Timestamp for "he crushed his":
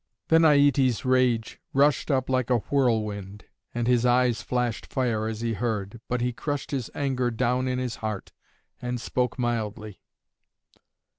6.21-6.89